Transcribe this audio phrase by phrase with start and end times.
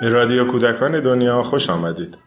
[0.00, 2.18] به رادیو کودکان دنیا خوش آمدید.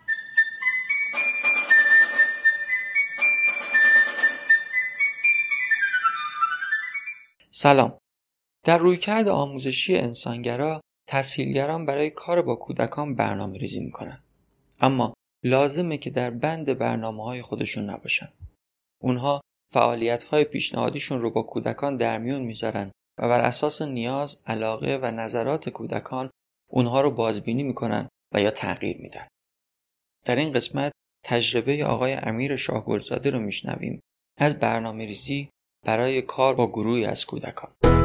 [7.52, 7.97] سلام.
[8.65, 14.24] در رویکرد آموزشی انسانگرا تسهیلگران برای کار با کودکان برنامه ریزی می‌کنن.
[14.79, 18.29] اما لازمه که در بند برنامه های خودشون نباشن.
[19.01, 19.42] اونها
[19.74, 25.11] فعالیت های پیشنهادیشون رو با کودکان در میون می‌ذارن و بر اساس نیاز، علاقه و
[25.11, 26.29] نظرات کودکان
[26.71, 29.28] اونها رو بازبینی می‌کنن و یا تغییر میدن.
[30.25, 30.92] در این قسمت
[31.25, 34.00] تجربه آقای امیر شاهگلزاده رو میشنویم
[34.38, 35.50] از برنامه ریزی
[35.86, 38.00] برای کار با گروهی از کودکان.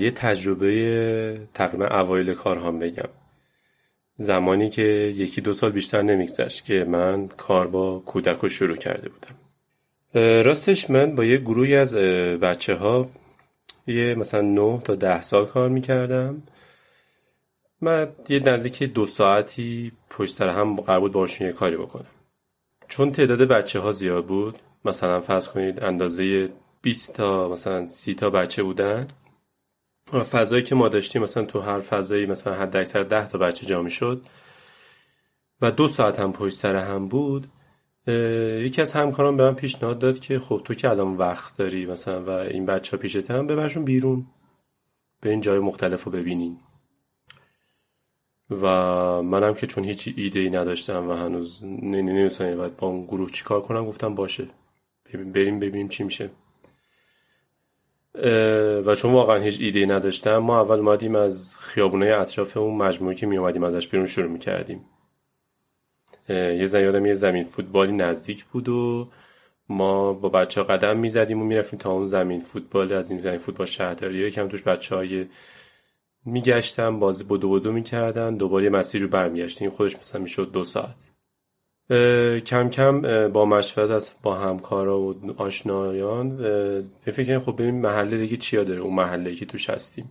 [0.00, 3.08] یه تجربه تقریبا اوایل کارهام بگم.
[4.16, 4.82] زمانی که
[5.16, 9.34] یکی دو سال بیشتر نمیگذشت که من کار با کودک رو شروع کرده بودم.
[10.42, 13.08] راستش من با یه گروهی از بچه ها
[13.86, 16.42] یه مثلا نه تا ده سال کار می‌کردم.
[17.80, 22.06] من یه نزدیک دو ساعتی پشت سر هم قرار بود باشون یه کاری بکنم.
[22.88, 26.48] چون تعداد بچه ها زیاد بود مثلا فرض کنید اندازه
[26.82, 29.06] 20 تا مثلا 30 تا بچه بودن.
[30.12, 33.88] فضایی که ما داشتیم مثلا تو هر فضایی مثلا حد اکثر 10 تا بچه جا
[33.88, 34.22] شد
[35.60, 37.46] و دو ساعت هم پشت سر هم بود
[38.64, 42.24] یکی از همکاران به من پیشنهاد داد که خب تو که الان وقت داری مثلا
[42.24, 44.26] و این بچه ها پیشت هم ببرشون بیرون.
[45.20, 46.56] به این جای مختلف رو ببینین.
[48.50, 48.66] و
[49.22, 53.60] منم که چون هیچ ایده ای نداشتم و هنوز نمی‌دونستم باید با اون گروه چیکار
[53.60, 54.48] کنم گفتم باشه.
[55.12, 56.30] بریم ببینیم چی میشه.
[58.84, 63.26] و چون واقعا هیچ ایده نداشتم ما اول اومدیم از خیابونه اطراف اون مجموعه که
[63.26, 64.84] می اومدیم ازش بیرون شروع می‌کردیم.
[66.28, 69.08] یه زن یه زمین فوتبالی نزدیک بود و
[69.68, 73.38] ما با بچه ها قدم می‌زدیم و می‌رفتیم تا اون زمین فوتبال از این زمین
[73.38, 74.30] فوتبال شهرداری.
[74.30, 75.26] کم توش بچه های
[76.24, 79.70] میگشتن بازی بدو بدو می‌کردن دوباره مسیر رو برمیگشتیم.
[79.70, 80.96] خودش مثلا می‌شد دو ساعت.
[82.40, 86.36] کم کم با مشورت از با همکارا و آشنایان
[87.04, 90.10] به فکر خب ببین محله دیگه چیا داره اون محله که توش هستیم.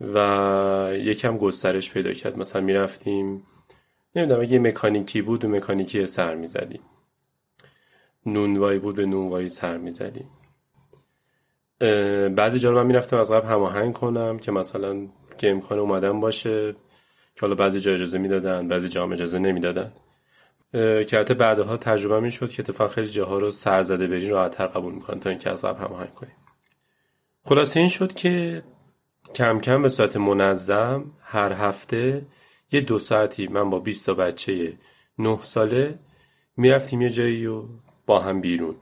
[0.00, 2.38] و یکم گسترش پیدا کرد.
[2.38, 3.42] مثلا می‌رفتیم
[4.16, 6.80] نمی‌دونم اگه مکانیکی بود و مکانیکی سر می‌زدیم.
[8.26, 10.28] نونوایی بود به نونوایی سر می‌زدیم.
[12.36, 15.06] بعضی جا من می‌رفتم از قبل هماهنگ کنم که مثلا
[15.38, 16.72] که امکان اومدن باشه
[17.34, 19.92] که حالا بعضی جا اجازه می‌دادن بعضی جا هم اجازه نمی‌دادن.
[20.72, 24.66] که حتی بعدها تجربه می شد که اتفاق خیلی جاها رو سر زده برین راحتتر
[24.66, 26.36] قبول می‌کنن تا اینکه از قبل هماهنگ کنیم.
[27.44, 28.62] خلاصه این شد که
[29.34, 32.26] کم کم به صورت منظم هر هفته
[32.72, 34.72] یه دو ساعتی من با 20 تا بچه
[35.18, 35.98] 9 ساله
[36.56, 37.62] می‌رفتیم یه جایی و
[38.06, 38.76] با هم بیرون.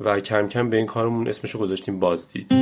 [0.00, 2.52] و کم کم به این کارمون اسمشو گذاشتیم بازدید.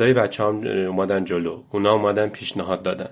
[0.00, 1.62] خانواده بچه هم اومدن جلو.
[1.70, 3.10] اونا اومدن پیشنهاد دادن.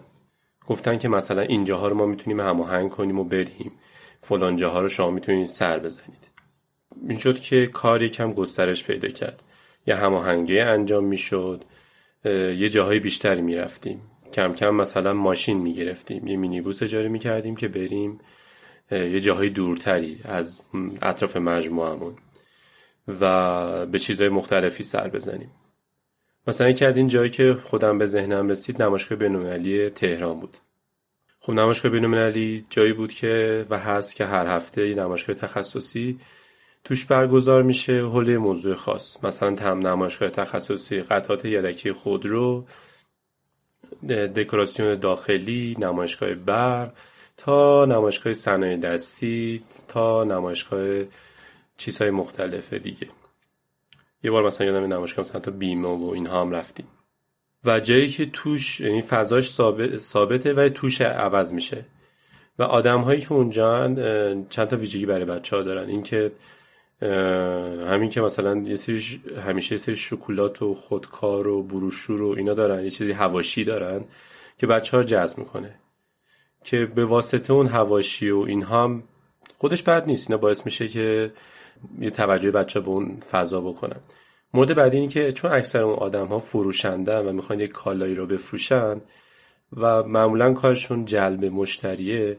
[0.67, 3.73] گفتن که مثلا اینجاها رو ما می‌تونیم هماهنگ کنیم و بریم.
[4.23, 6.29] فلان جاها رو شما می‌تونید سر بزنید.
[7.09, 9.43] این شد که کار یکم گسترش پیدا کرد.
[9.87, 11.65] یه هماهنگی انجام می‌شد.
[12.25, 14.01] یه جاهای بیشتری می‌رفتیم.
[14.33, 16.27] کم کم مثلا ماشین می‌گرفتیم.
[16.27, 18.19] یه مینیبوس اجاره می‌کردیم که بریم.
[18.91, 20.65] یه جاهای دورتری از
[21.03, 22.15] اطراف مجموعمون
[23.21, 25.51] و به چیزهای مختلفی سر بزنیم.
[26.49, 30.57] مثلا یکی از این جایی که خودم به ذهنم رسید نمایشگاه بینالمللی تهران بود.
[31.41, 36.21] خب نمایشگاه بینالمللی جایی بود که و هست که هر هفته نمایشگاه تخصصی
[36.85, 39.25] توش برگزار میشه حول موضوع خاص.
[39.25, 42.65] مثلا تم نمایشگاه تخصصی قطعات یدکی خودرو
[44.09, 46.93] دکوراسیون داخلی نمایشگاه برق
[47.37, 51.05] تا نمایشگاه صنایع دستی تا نمایشگاه
[51.77, 53.09] چیزهای مختلف دیگه.
[54.23, 56.87] یه بار مثلا یادم نمایشگاه مثلا تا بیمه و اینها هم رفتیم.
[57.65, 61.85] و جایی که توش یعنی فضاش ثابت ثابته و توش عوض میشه.
[62.59, 63.95] و آدم هایی که اونجا
[64.51, 65.89] چند تا ویژگی برای بچه ها دارن.
[65.89, 66.33] اینکه
[67.91, 69.03] همین که مثلا یه سری
[69.47, 72.85] همیشه یه سری شکلات و خودکار و بروشور و اینا دارن.
[72.85, 74.05] یه چیزی هواشی دارن
[74.59, 75.75] که بچه ها جذب می‌کنه.
[76.65, 79.03] که به واسطه اون هواشی و اینها
[79.59, 80.31] خودش بد نیست.
[80.31, 81.33] اینا باعث میشه که
[82.01, 84.01] یه توجه بچه به اون فضا بکنن.
[84.55, 88.27] مورد بعدی اینه که چون اکثر اون آدم ها فروشندن و می‌خوان یک کالایی رو
[88.27, 89.01] بفروشن
[89.77, 92.39] و معمولا کارشون جلب مشتریه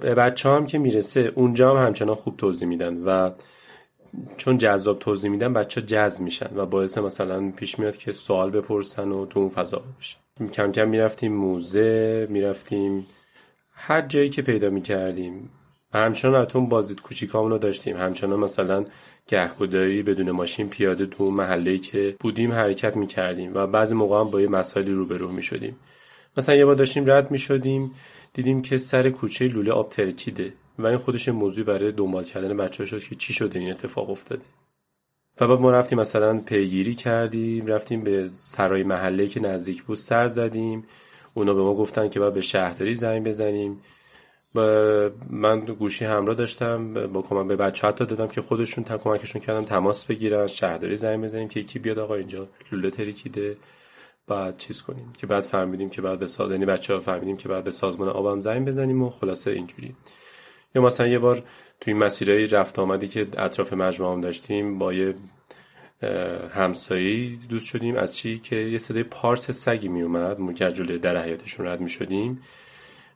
[0.00, 3.30] به بچه هم که می‌رسه اونجا هم همچنان خوب توضیح میدن و
[4.36, 9.08] چون جذاب توضیح میدن بچه جذب میشن و باعث مثلا پیش میاد که سوال بپرسن
[9.08, 10.18] و تو اون فضا بشن.
[10.52, 13.06] کم کم می‌رفتیم موزه می‌رفتیم
[13.72, 15.50] هر جایی که پیدا می‌کردیم.
[15.98, 17.96] همچنان اتون بازدید کوچیکامون رو داشتیم.
[17.96, 18.84] همچنان مثلا
[19.26, 24.40] گهگداری بدون ماشین پیاده تو محله که بودیم حرکت می‌کردیم و بعضی موقع هم با
[24.40, 25.76] یه مسائلی روبرو می‌شدیم.
[26.36, 27.90] مثلا یه بار داشتیم رد می‌شدیم
[28.32, 32.86] دیدیم که سر کوچه لوله آب ترکیده و این خودش موضوع برای دنبال کردن بچه
[32.86, 34.42] شد که چی شده این اتفاق افتاده.
[35.40, 40.28] و بعد ما رفتیم مثلا پیگیری کردیم رفتیم به سرای محله که نزدیک بود سر
[40.28, 40.84] زدیم.
[41.34, 43.80] اونا به ما گفتن که باید به شهرداری زنگ بزنیم.
[45.30, 49.64] من گوشی همراه داشتم با کمک به بچه حتی دادم که خودشون تا کمکشون کردم
[49.64, 53.56] تماس بگیرن شهرداری زنگ بزنیم که یکی بیاد آقا اینجا لوله ترکیده
[54.28, 57.48] بعد چیز کنیم که بعد فهمیدیم که بعد به سال یعنی بچه ها فهمیدیم که
[57.48, 59.94] بعد به سازمان آبم زنگ بزنیم و خلاصه اینجوری.
[60.74, 61.42] یا مثلا یه بار
[61.80, 65.14] توی مسیرهای رفت آمدی که اطراف مجموعه هم داشتیم با یه
[66.54, 67.96] همسایی دوست شدیم.
[67.96, 70.36] از چی؟ که یه صدای پارس سگی می اومد
[71.00, 72.42] در حیاتشون رد می شدیم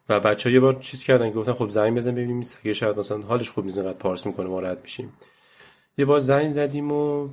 [0.08, 3.18] و بچه ها یه بار چیز کردن گفتن خب زنگ بزن ببینیم سگه شاید مثلا
[3.18, 5.12] حالش خوب نیست اینقدر پارس می‌کنه ما رد میشیم.
[5.98, 7.28] یه بار زنگ زدیم و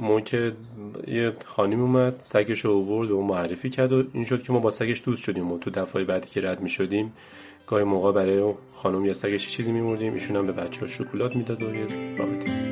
[0.00, 0.52] ما که
[1.06, 4.70] یه خانیم اومد سگش رو آورد و معرفی کرد و این شد که ما با
[4.70, 7.12] سگش دوست شدیم و تو دفعه بعدی که رد می شدیم
[7.66, 11.62] گاهی موقع برای خانم یا سگش چیزی میموردیم ایشون هم به بچه ها شکلات می‌داد
[11.62, 11.86] و یه
[12.18, 12.65] رابطه.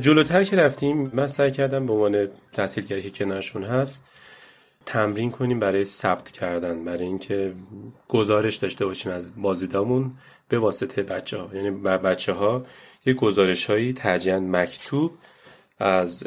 [0.00, 4.06] جلوتر که رفتیم من سعی کردم به عنوان تحصیلگری که کنارشون هست
[4.86, 7.52] تمرین کنیم برای ثبت کردن برای اینکه
[8.08, 10.12] گزارش داشته باشیم از بازدیدامون
[10.48, 12.66] به واسطه بچه ها یعنی بچه ها
[13.06, 15.12] یه گزارش هایی ترجیحاً مکتوب
[15.78, 16.24] از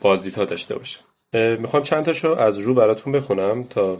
[0.00, 1.00] بازدیدها داشته باشه.
[1.32, 3.98] می‌خوام چند تاشو از رو براتون بخونم تا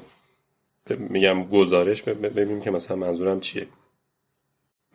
[0.91, 3.67] میگم گزارش ببینیم که مثلا منظورم چیه.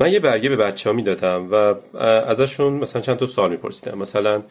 [0.01, 1.55] من یه برگه به بچه ها می‌دادم و
[2.03, 3.98] ازشون مثلا چند تا سوال میپرسیدم.
[3.98, 4.43] مثلا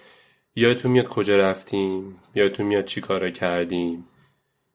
[0.56, 4.04] یادتون میاد کجا رفتیم؟ یادتون میاد چی کارا کردیم؟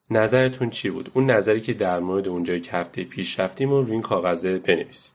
[0.10, 3.92] نظرتون چی بود؟ اون نظری که در مورد اونجایی که هفته پیش رفتیم و روی
[3.92, 5.14] این کاغذه بنویسیم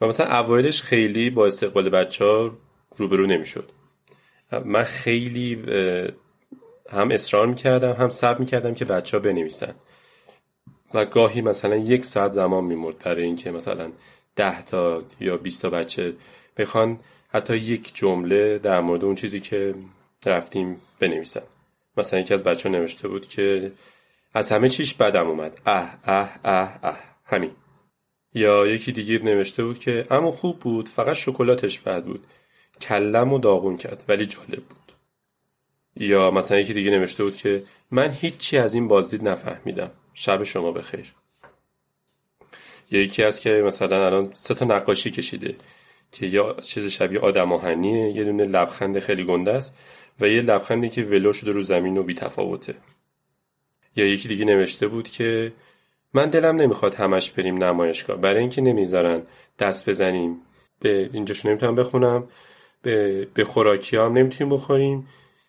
[0.00, 2.50] و مثلا اوایلش خیلی با استقبال بچه ها
[2.96, 3.70] روبرو نمی‌شد.
[4.64, 5.62] من خیلی
[6.90, 9.74] هم اصرار می‌کردم هم سب می‌کردم که بچه ها بنویسن.
[10.94, 13.92] و گاهی مثلا یک ساعت زمان میمرد برای اینکه مثلا
[14.40, 16.14] ده تا یا 20 تا بچه
[16.56, 19.74] بخوان حتی یک جمله در مورد اون چیزی که
[20.26, 21.42] رفتیم بنویسن.
[21.96, 23.72] مثلا یکی از بچه ها نوشته بود که
[24.34, 25.60] از همه چیش بدم اومد.
[25.66, 26.98] اه اه اه اه.
[27.24, 27.50] همین.
[28.34, 32.26] یا یکی دیگه نوشته بود که اما خوب بود فقط شکلاتش بد بود.
[32.80, 34.92] کلم و داغون کرد ولی جالب بود.
[35.96, 39.90] یا مثلا یکی دیگه نوشته بود که من هیچی از این بازدید نفهمیدم.
[40.14, 41.14] شب شما بخیر.
[42.90, 45.54] یکی از که مثلا الان سه تا نقاشی کشیده
[46.12, 49.76] که یا چیز شبیه آدم آهنیه یه دونه لبخند خیلی گنده است
[50.20, 52.74] و یه لبخندی که ولو شده رو زمین و بیتفاوته.
[53.96, 55.52] یا یکی دیگه نوشته بود که
[56.14, 59.22] من دلم نمی‌خواد همش بریم نمایشگاه برای اینکه نمی‌ذارن
[59.58, 60.36] دست بزنیم.
[60.80, 62.28] به اینجاشو نمی‌تونم بخونم
[62.82, 65.08] به, به خوراکی هم نمی‌تونیم بخوریم.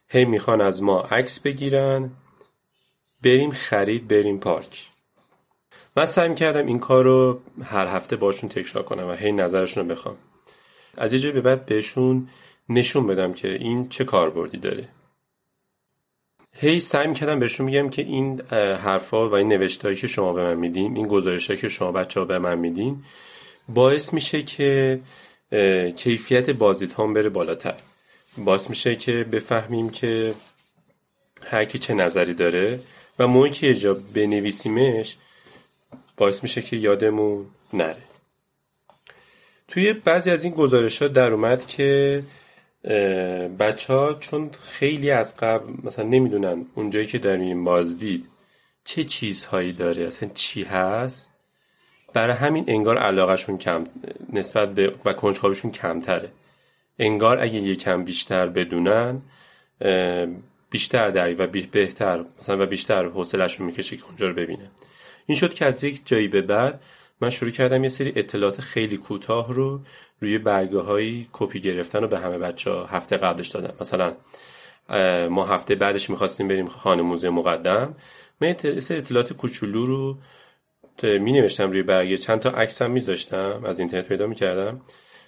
[0.09, 2.11] هی می‌خوان از ما عکس بگیرن.
[3.23, 4.90] بریم خرید بریم پارک.
[5.97, 9.95] من سعی کردم این کار رو هر هفته باشون تکرار کنم و هی نظرشون رو
[9.95, 10.15] بخوام.
[10.97, 12.29] از یه به بعد بهشون
[12.69, 14.87] نشون بدم که این چه کاربردی داره.
[16.53, 20.55] هی سعی کردم بهشون میگم که این حرفا و این نوشتهایی که شما به من
[20.55, 23.03] میدین این گزارشهایی که شما بچه ها به من میدین
[23.69, 24.99] باعث میشه که
[25.95, 27.75] کیفیت بازدید هم بره بالاتر.
[28.37, 30.33] باعث میشه که بفهمیم که
[31.43, 32.79] هر کی چه نظری داره
[33.19, 35.17] و موقعی که جا بنویسیمش
[36.17, 38.03] باعث میشه که یادمون نره.
[39.67, 42.23] توی بعضی از این گزارش ها در اومد که
[43.59, 48.25] بچه ها چون خیلی از قبل مثلا نمی‌دونن اونجایی که داریم بازدید
[48.83, 51.31] چه چیزهایی داره اصلا چی هست
[52.13, 53.83] برای همین انگار علاقهشون کم
[54.33, 56.31] نسبت به و کنجکاویشون کمتره.
[56.99, 59.21] انگار اگه یکم بیشتر بدونن
[60.69, 64.71] بیشتر دری و بهتر مثلا و بیشتر حوصلهشون می‌کشه که اونجا رو ببینه
[65.25, 66.81] این شد که از یک جایی به بعد
[67.21, 69.81] من شروع کردم یه سری اطلاعات خیلی کوتاه رو
[70.21, 73.73] روی برگه های کپی گرفتن و به همه بچه ها هفته قبلش دادم.
[73.81, 74.15] مثلا
[75.27, 77.95] ما هفته بعدش می‌خواستیم بریم خانه موزه مقدم.
[78.41, 80.17] من سری اطلاعات کوچولو رو
[81.03, 82.17] می نوشتم روی برگه.
[82.17, 84.81] چند تا عکس هم میذاشتم از اینترنت پیدا می‌کردم.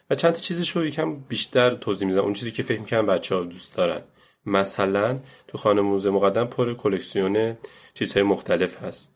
[0.09, 3.35] و چند تا چیزش رو یکم بیشتر توضیح میدم اون چیزی که فکر می‌کنم بچه
[3.35, 4.01] ها دوست دارن.
[4.45, 7.57] مثلا تو خانه موزه مقدم پر کلکسیون
[7.93, 9.15] چیزهای مختلف هست.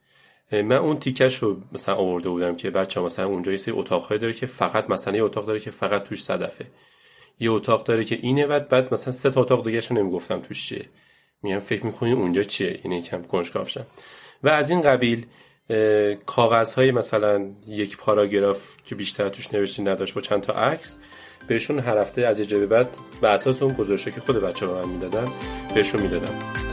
[0.51, 4.33] من اون تیکش رو مثلا آورده بودم که بچه مثلا اونجا یه سری اتاقهای داره
[4.33, 6.65] که فقط مثلا یه اتاق داره که فقط توش صدفه
[7.39, 10.85] یه اتاق داره که اینه و بعد مثلا سه تا اتاق دیگه نمی‌گفتم توش چیه.
[11.43, 13.65] میگم فکر می‌کنی اونجا چیه؟ این یکم کنجکاو
[14.43, 15.25] و از این قبیل
[16.25, 20.99] کاغذ های مثلا یک پاراگراف که بیشتر توش نوشته نداشت با چند تا عکس
[21.47, 24.89] بهشون هر هفته از یه بعد به اساس اون گزارشه که خود بچه به من
[24.89, 25.27] می‌دادن
[25.75, 26.66] بهشون می‌دادم.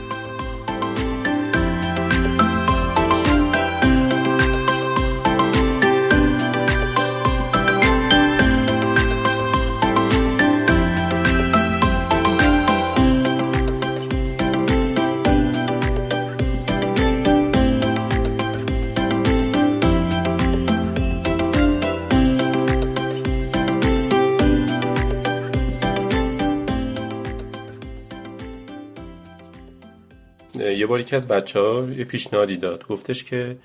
[30.55, 32.87] یه بار یکی از بچه ها یه پیشنهادی داد.
[32.87, 33.57] گفتش که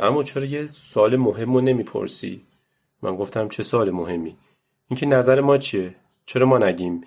[0.00, 2.42] اما چرا یه سوال مهم رو نمی‌پرسی؟
[3.02, 4.36] من گفتم چه سوال مهمی؟
[4.88, 5.94] اینکه نظر ما چیه؟
[6.26, 7.04] چرا ما نگیم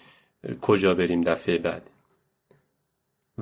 [0.61, 1.89] کجا بریم دفعه بعد؟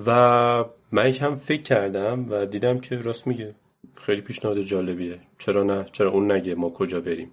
[0.06, 3.56] و من یکم فکر کردم و دیدم که راست میگه.
[3.96, 5.20] خیلی پیشنهاد جالبیه.
[5.40, 7.32] چرا نه؟ چرا اون نگه ما کجا بریم؟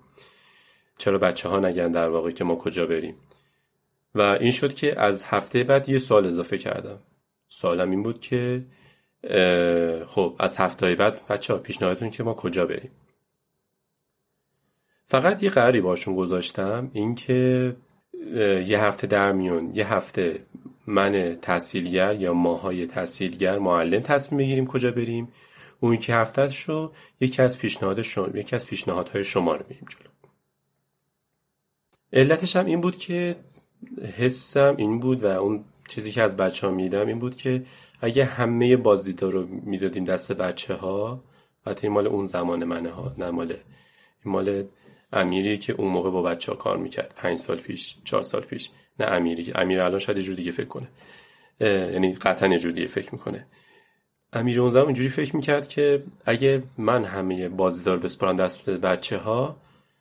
[0.99, 3.15] چرا بچه ها نگن در واقع که ما کجا بریم؟
[4.15, 6.99] و این شد که از هفته بعد یه سال اضافه کردم.
[7.53, 8.65] سوالم این بود که
[10.07, 12.91] خب از هفته بعد بچه ها پیشنهادتون که ما کجا بریم؟
[15.07, 17.77] فقط یه قراری باشون گذاشتم اینکه
[18.67, 20.45] یه هفته در میون یه هفته
[20.87, 25.29] من تحصیلگر یا ماهای تحصیلگر معلم تصمیم بگیریم کجا بریم.
[25.81, 30.11] اون که هفتهش رو یکی از پیشنهاد شما یکی از پیشنهادهای شما رو بریم جلو.
[32.13, 33.37] علتش هم این بود که
[34.19, 37.63] حسم این بود و اون چیزی که از بچه ها میدم این بود که
[38.01, 41.25] اگه همه بازدیدا رو می‌دادیم دست بچه ها
[41.67, 43.53] حتی مال اون زمان منه ها نه مال
[44.25, 44.65] این مال
[45.13, 47.15] امیری که اون موقع با بچه ها کار می‌کرد.
[47.17, 48.71] پنج سال پیش چهار سال پیش.
[49.01, 50.89] نه امیری که امیر الان شاید جور دیگه فکر کنه.
[51.61, 53.47] یعنی قطعا یه جور دیگه فکر می‌کنه.
[54.33, 59.57] امیر اون زمان اینجوری فکر می‌کرد که اگه من همه بازیدار بسپرم دست بچه ها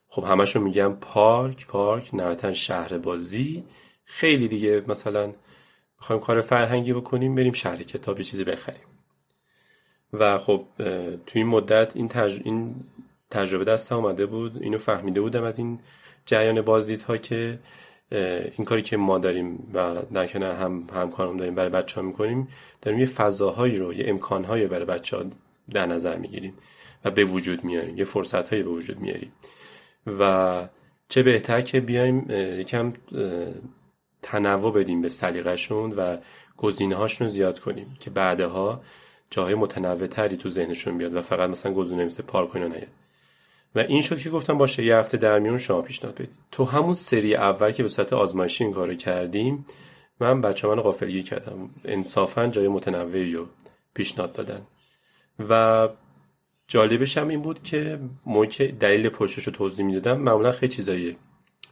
[0.07, 3.63] خب همشون میگم پارک پارک نهایتا شهر بازی.
[4.05, 5.33] خیلی دیگه مثلا
[5.99, 8.81] می‌خوایم کار فرهنگی بکنیم بریم شهر کتاب چیزی بخریم.
[10.13, 10.65] و خب
[11.25, 12.39] تو این مدت این, تج...
[12.43, 12.75] این
[13.31, 15.79] تجربه دست آمده بود اینو فهمیده بودم از این
[16.25, 17.59] جریان بازدیدها که
[18.57, 22.47] این کاری که ما داریم و در کنار هم همکارم داریم برای بچه ها می‌کنیم
[22.81, 25.23] داریم یه فضاهایی رو یه امکانهایی برای بچه ها
[25.71, 26.53] در نظر می‌گیریم
[27.05, 29.31] و به وجود میاریم یه فرصت هایی به وجود میاریم.
[30.19, 30.67] و
[31.09, 32.25] چه بهتر که بیایم
[32.59, 32.93] یکم
[34.21, 36.17] تنوع بدیم به سلیقه‌شون و
[36.57, 38.81] گزینه‌هاشون رو زیاد کنیم که بعدها
[39.31, 42.87] جاهای متنوع تری تو ذهنشون بیاد و فقط مثلا گزینه مثل پارک اینا نیاد.
[43.75, 46.29] و این شد که گفتم باشه یه هفته در میون شما پیشنهاد بدید.
[46.51, 49.65] تو همون سری اول که به صورت آزمایشی این کارو کردیم
[50.19, 51.69] من بچه من غافلگی کردم.
[51.85, 53.45] انصافا جای متنوعی رو
[53.93, 54.61] پیشنهاد دادن.
[55.49, 55.87] و
[56.67, 61.17] جالبش هم این بود که موقع دلیل پشتش رو توضیح می‌دادم معمولا خیلی چیزایی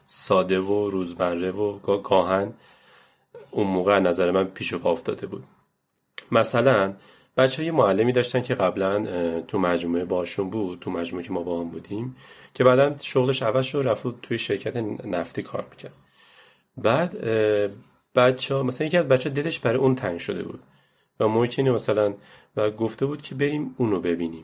[0.09, 2.53] ساده و روزمره و گاهن
[3.51, 5.43] اون موقع نظر من پیش و پا افتاده بود.
[6.31, 6.93] مثلا
[7.37, 9.05] بچه یه معلمی داشتن که قبلا
[9.41, 12.15] تو مجموعه باشون بود تو مجموعه که ما با هم بودیم
[12.53, 15.93] که بعدا شغلش عوض شد رفت توی شرکت نفتی کار می‌کرد.
[16.77, 17.17] بعد
[18.15, 20.59] بچه ها مثلا یکی از بچه دلش برای اون تنگ شده بود
[21.19, 22.13] و ممکنه مثلا
[22.55, 24.43] و گفته بود که بریم اونو ببینیم.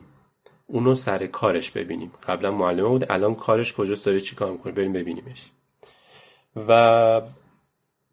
[0.66, 2.12] اونو سر کارش ببینیم.
[2.28, 5.50] قبلا معلمه بود الان کارش کجاست داره چی کار می‌کنه؟ بریم ببینیمش.
[6.68, 7.22] و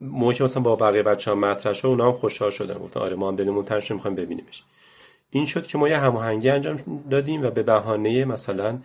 [0.02, 2.74] موقعی که مثلا با بقیه بچه ها مطرح شد اونا هم خوشحال شدن.
[2.74, 4.64] گفتن آره ما هم دلمون تنگ می‌خوایم ببینیمش.
[5.30, 8.80] این شد که ما یه هماهنگی انجام دادیم و به بهانه مثلا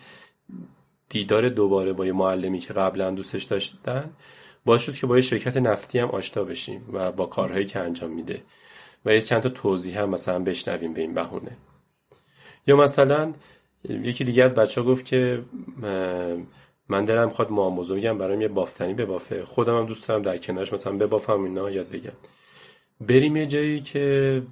[1.08, 4.10] دیدار دوباره با یه معلمی که قبلا دوستش داشتن
[4.64, 8.10] باعث شد که با یه شرکت نفتی هم آشنا بشیم و با کارهایی که انجام
[8.10, 8.42] میده.
[9.04, 11.56] و یه چند تا توضیح هم مثلا بشنویم به این بهونه.
[12.66, 13.32] یا مثلا
[13.84, 15.42] یکی دیگه از بچه ها گفت که
[16.88, 19.44] من دلم می‌خواد ما بزرگم برام یه بافتنی ببافه.
[19.44, 22.12] خودم هم دوست دارم در کنارش مثلا ببافم اینا یاد بگم.
[23.00, 24.42] بریم یه جایی که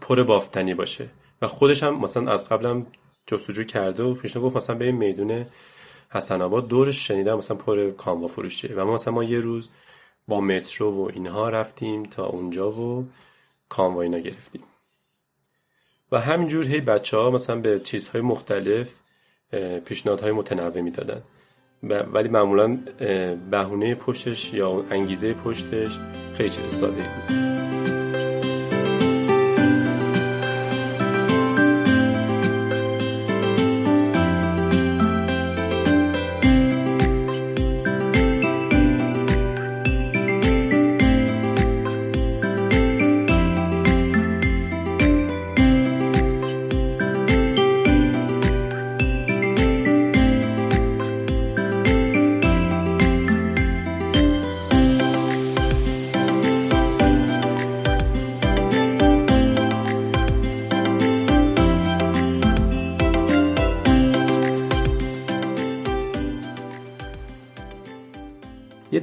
[0.00, 1.08] پر بافتنی باشه.
[1.42, 2.86] و خودش هم مثلا از قبلم
[3.26, 5.46] جستجو کرده و پیشنهاد گفت مثلا بریم میدون
[6.10, 6.68] حسن آباد.
[6.68, 9.70] دورش شنیدم مثلا پر کاموا فروشه و ما مثلا ما یه روز
[10.28, 13.06] با مترو و اینها رفتیم تا اونجا و
[13.68, 14.62] کاموا اینا گرفتیم.
[16.12, 18.88] و همینجور هی بچه ها مثلا به چیزهای مختلف
[19.84, 21.22] پیشنهادهای متنوع می‌دادن.
[21.82, 22.78] ولی معمولا
[23.50, 25.98] بهونه پشتش یا انگیزه پشتش
[26.34, 27.47] خیلی چیز ساده بود.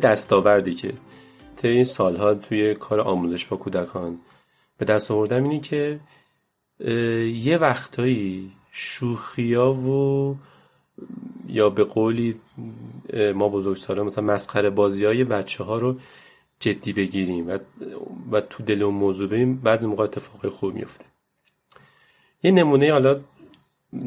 [0.06, 0.94] دستاوردی که
[1.58, 4.20] طی این سالها توی کار آموزش با کودکان
[4.78, 6.00] به دست آوردم اینه که
[7.34, 10.36] یه وقتایی شوخیا و
[11.48, 12.36] یا به قولی
[13.36, 15.96] ما بزرگسالا مثلا مسخره بازی های بچه ها رو
[16.60, 17.58] جدی بگیریم و,
[18.32, 21.06] و تو دل اون موضوع بریم بعضی موقع اتفاق خوب میفته
[22.44, 23.22] یه نمونه حالا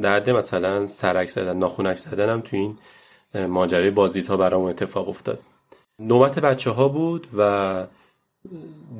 [0.02, 2.78] درده مثلا سرک زدن ناخونک زدن هم تو این
[3.46, 5.40] ماجرای بازدید ها برام اتفاق افتاد.
[5.98, 7.87] نوبت بچه ها بود و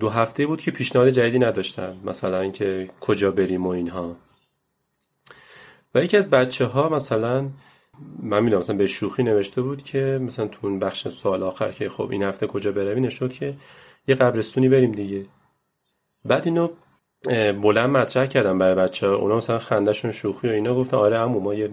[0.01, 4.17] دو هفته بود که پیشنهاد جدیدی نداشتن مثلا اینکه کجا بریم و اینها.
[5.95, 7.49] و یکی از بچه ها مثلا
[8.23, 11.89] من می‌دونم مثلا به شوخی نوشته بود که مثلا تو اون بخش سوال آخر که
[11.89, 13.55] خب این هفته کجا بروی نشد که
[14.09, 15.27] یه قبرستونی بریم دیگه.
[16.25, 16.69] بعد اینو
[17.53, 21.41] بلند مطرح کردم برای بچه ها اونا مثلا خندهشون شوخی و اینا گفتن آره عمو
[21.41, 21.71] ما یه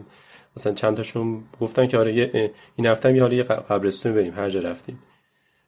[0.57, 4.49] مثلا چند تاشون گفتن که آره این هفته هم یه حالا یه قبرستون بریم هر
[4.49, 4.99] جا رفتیم.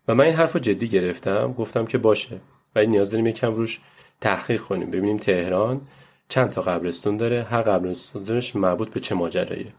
[0.07, 2.39] و من این حرف رو جدی گرفتم گفتم که باشه.
[2.75, 3.79] ولی نیاز داریم یکم روش
[4.21, 4.91] تحقیق کنیم.
[4.91, 5.81] ببینیم تهران
[6.29, 9.73] چند تا قبرستون داره هر قبرستونش مربوط به چه ماجرایه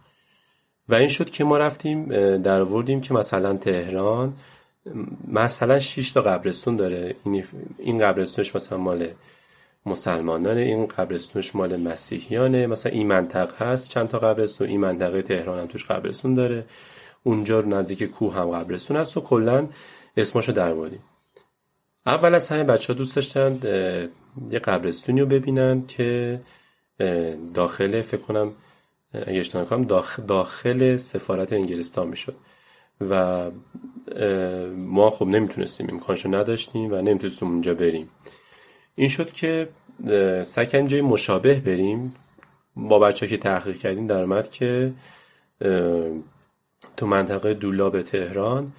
[0.89, 4.35] و این شد که ما رفتیم در وردیم که مثلا تهران
[5.29, 7.15] مثلا 6 تا قبرستون داره.
[7.79, 9.09] این قبرستونش مثلا مال
[9.87, 12.67] مسلمانانه این قبرستونش مال مسیحیانه.
[12.67, 14.69] مثلا این منطقه هست چند تا قبرستون.
[14.69, 16.65] این منطقه تهران هم توش قبرستون داره.
[17.23, 19.69] اونجا نزدیک کوه هم قبرستون هست و کلا
[20.17, 20.75] اسمشو در
[22.07, 23.59] اول از همه بچه ها دوست داشتن
[24.51, 26.41] یه قبرستونی رو ببینن که
[27.55, 28.53] داخل فکر کنم
[29.13, 32.37] اگه اشتباه کنم داخل, داخل سفارت انگلستان می‌شد.
[33.01, 33.51] و
[34.77, 38.09] ما خب نمی‌تونستیم امکانشو نداشتیم و نمی‌تونستیم اونجا بریم.
[38.95, 39.69] این شد که
[40.43, 42.15] سکنجه مشابه بریم.
[42.77, 44.93] با بچه که تحقیق کردیم در اومد که
[46.97, 48.73] تو منطقه دولاب تهران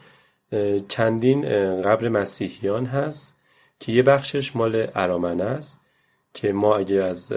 [0.87, 1.41] چندین
[1.81, 3.35] قبر مسیحیان هست
[3.79, 5.79] که یه بخشش مال ارامنه است
[6.33, 7.33] که ما اگه از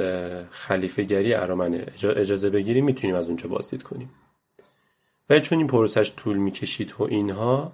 [0.51, 4.11] خلیفه گری ارامنه اجازه بگیریم می‌تونیم از اونجا بازدید کنیم.
[5.31, 7.73] و چون این پروسش طول می‌کشید و اینها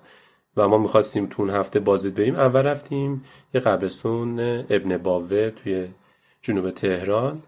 [0.57, 3.25] و ما می‌خواستیم تو اون هفته بازدید بریم اول رفتیم
[3.55, 5.89] یه قبرستون ابن باوه توی
[6.43, 7.43] جنوب تهران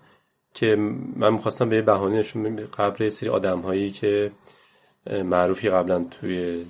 [0.55, 0.77] که
[1.17, 4.31] من می‌خواستم به یه بهانه نشون قبر سری آدم هایی که
[5.25, 6.67] معروفی قبلا توی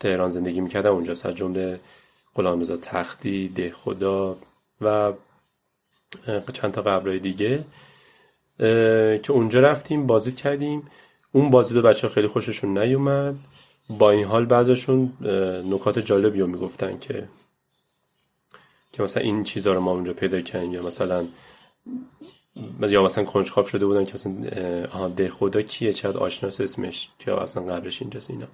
[0.00, 1.80] تهران زندگی می‌کردم اونجا از جمله
[2.34, 4.36] غلامرضا تختی ده خدا
[4.80, 5.12] و
[6.52, 7.64] چند تا قبرهای دیگه
[9.18, 10.82] که اونجا رفتیم بازدید کردیم.
[11.32, 13.34] اون بازدید بچه خیلی خوششون نیومد.
[13.88, 15.12] با این حال بعضشون
[15.70, 17.28] نکات جالبی رو می‌گفتن که
[18.92, 20.72] که مثلا این چیزها رو ما اونجا پیدا کردیم.
[20.72, 21.26] یا مثلا
[22.80, 24.32] یا مثلا کنجکاو شده بودن که مثلا
[24.92, 28.46] آها ده خدا کیه؟ چقدر آشناس اسمش؟ که اصلا قبرش اینجاست اینا.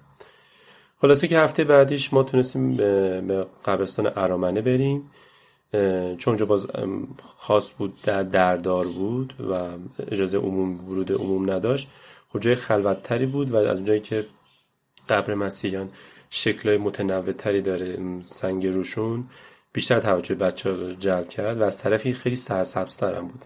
[1.03, 2.77] خلاصه که هفته بعدیش ما تونستیم
[3.27, 5.11] به قبرستان ارامنه بریم
[6.17, 6.67] چون باز
[7.37, 9.69] خاص بود در دردار بود و
[10.11, 11.89] اجازه عموم ورود عموم نداشت.
[12.29, 14.25] خب جای خلوتتری بود و از اونجایی که
[15.09, 15.89] قبر مسیحیان
[16.29, 19.27] شکلهای متنوعتری داره سنگ روشون
[19.73, 23.45] بیشتر توجه بچه ها جلب کرد و از طرفی خیلی سرسبزتر هم بود.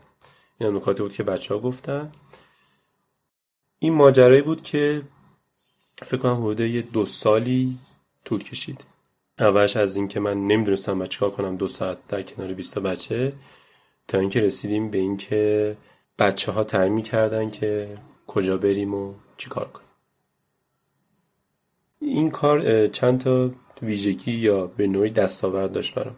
[0.59, 2.11] این نکاتی بود که بچه ها گفتن.
[3.79, 5.01] این ماجرایی بود که
[6.05, 7.77] فکر کنم حدود یه دو سالی
[8.25, 8.85] طول کشید.
[9.39, 13.33] اولش از اینکه من نمی‌دونستم بچه چیکار کنم دو ساعت در کنار 20 بچه
[14.07, 15.77] تا اینکه رسیدیم به اینکه
[16.19, 19.87] بچه ها تعیین کردن که کجا بریم و چیکار کنیم.
[22.01, 26.15] این کار چند تا ویژگی یا به نوعی دستاورد داشت برام.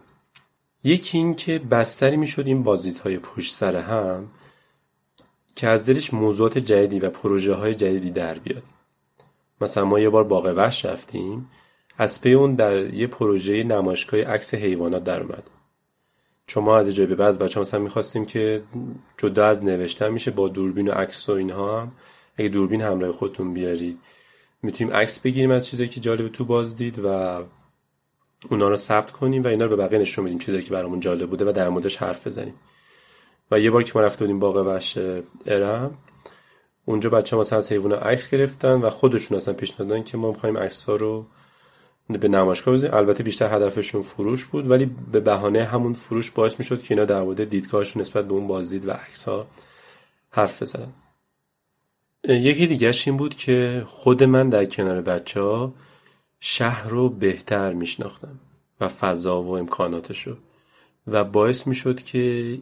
[0.84, 2.64] یکی این که بستری می‌شد این
[3.04, 4.32] های پشت سر هم
[5.56, 8.64] که از دلش موضوعات جدیدی و پروژه های جدیدی در بیاد.
[9.62, 11.50] مثلا ما یه بار باغ وحش رفتیم
[11.98, 15.44] از پی اون در یه پروژه نمایشگاه عکس حیوانات در اومد.
[16.48, 18.62] چون ما از جای به بعض بچه مثلا می‌خواستیم که
[19.18, 21.92] جدا از نوشتن میشه با دوربین و عکس و اینها هم
[22.38, 24.00] اگه دوربین همراه خودتون بیارید
[24.62, 27.40] می‌تونیم عکس بگیریم از چیزایی که جالب تو باز دید و
[28.52, 31.30] اونا رو ثبت کنیم و اینا رو به بقیه نشون بدیم چیزایی که برامون جالب
[31.30, 32.54] بوده و در موردش حرف بزنیم.
[33.52, 34.98] و یه بار که ما رفته بودیم باغ وحش
[35.46, 35.98] ارم
[36.90, 40.58] اونجا بچه مثلا از حیوان عکس گرفتن و خودشون اصلا پیشنهاد دادن که ما می‌خوایم
[40.58, 41.26] عکس ها رو
[42.10, 42.94] به نمایشگاه بزنیم.
[42.94, 47.22] البته بیشتر هدفشون فروش بود ولی به بهانه همون فروش باعث می‌شد که اینا در
[47.22, 49.48] مورد دیدگاهشون نسبت به اون بازدید و عکس ها
[50.32, 50.94] حرف بزنن.
[52.24, 55.74] یکی دیگرش این بود که خود من در کنار بچه ها
[56.40, 58.40] شهر رو بهتر میشناختم
[58.82, 60.36] و فضا و امکاناتش رو.
[61.08, 62.58] و باعث می‌شد که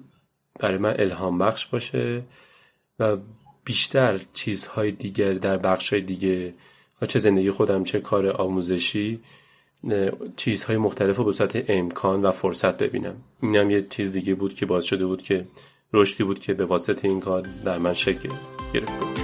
[0.60, 2.22] برای من الهام بخش باشه
[3.00, 3.18] و
[3.68, 6.54] بیشتر چیزهای دیگر در بخشهای دیگه
[7.08, 9.20] چه زندگی خودم چه کار آموزشی
[10.36, 13.16] چیزهای مختلف رو به صورت امکان و فرصت ببینم.
[13.42, 15.46] اینم یه چیز دیگه بود که باز شده بود که
[15.94, 18.30] رشدی بود که به واسطه این کار در من شکل
[18.74, 19.20] گرفته بود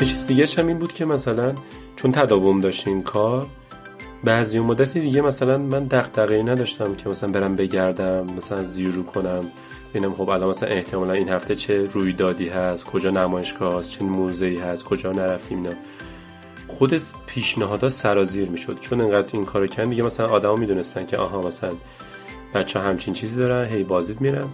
[0.00, 1.54] یه چیز دیگه هم این بود که مثلا
[1.96, 3.46] چون تداوم داشت این کار
[4.24, 9.44] بعضی مدت دیگه مثلا من دغدغه‌ای نداشتم که مثلا برم بگردم مثلا زیرو کنم.
[9.90, 14.56] ببینم خب الان مثلا احتمالا این هفته چه رویدادی هست کجا نمایشگاه هست چه موزه‌ای
[14.56, 15.76] هست کجا نرفتیم اینا.
[16.68, 18.80] خود پیشنهادا سرازیر می‌شد.
[18.80, 21.72] چون انقدر این کارو کردن دیگه مثلا آدما می‌دونستن که آها مثلا
[22.54, 24.48] بچه همچین چیزی دارن هی بازید میرن.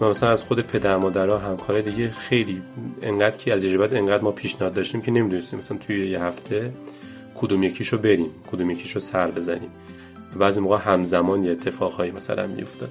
[0.00, 2.62] و مثلا از خود پدر مادرها همکار دیگه خیلی
[3.02, 5.58] انقدر که از بعد انقدر ما پیشنهاد داشتیم که نمی‌دونستیم.
[5.58, 6.72] مثلا توی یه هفته
[7.34, 9.70] کدوم یکیشو بریم کدوم یکیشو سر بزنیم.
[10.38, 12.90] بعضی موقع همزمان یه اتفاقهایی مثلا میافتاد.